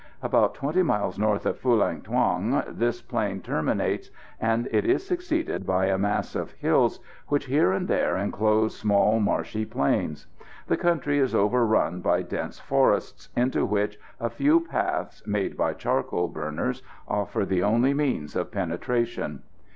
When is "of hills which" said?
6.33-7.45